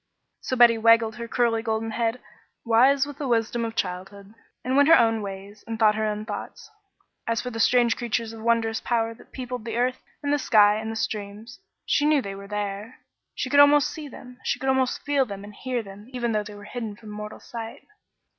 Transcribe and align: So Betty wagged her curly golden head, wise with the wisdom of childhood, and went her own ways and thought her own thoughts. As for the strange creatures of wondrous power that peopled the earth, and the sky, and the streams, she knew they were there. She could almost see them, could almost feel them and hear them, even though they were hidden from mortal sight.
So 0.39 0.55
Betty 0.55 0.79
wagged 0.79 1.13
her 1.17 1.27
curly 1.27 1.61
golden 1.61 1.91
head, 1.91 2.19
wise 2.65 3.05
with 3.05 3.19
the 3.19 3.27
wisdom 3.27 3.63
of 3.63 3.75
childhood, 3.75 4.33
and 4.65 4.75
went 4.75 4.89
her 4.89 4.97
own 4.97 5.21
ways 5.21 5.63
and 5.67 5.77
thought 5.77 5.93
her 5.93 6.07
own 6.07 6.25
thoughts. 6.25 6.71
As 7.27 7.39
for 7.39 7.51
the 7.51 7.59
strange 7.59 7.95
creatures 7.95 8.33
of 8.33 8.41
wondrous 8.41 8.81
power 8.81 9.13
that 9.13 9.31
peopled 9.31 9.63
the 9.63 9.77
earth, 9.77 10.01
and 10.23 10.33
the 10.33 10.39
sky, 10.39 10.77
and 10.77 10.91
the 10.91 10.95
streams, 10.95 11.59
she 11.85 12.07
knew 12.07 12.19
they 12.19 12.33
were 12.33 12.47
there. 12.47 13.01
She 13.35 13.47
could 13.51 13.59
almost 13.59 13.91
see 13.91 14.07
them, 14.07 14.39
could 14.59 14.67
almost 14.69 15.03
feel 15.03 15.23
them 15.27 15.43
and 15.43 15.53
hear 15.53 15.83
them, 15.83 16.07
even 16.13 16.31
though 16.31 16.41
they 16.41 16.55
were 16.55 16.63
hidden 16.63 16.95
from 16.95 17.11
mortal 17.11 17.39
sight. 17.39 17.85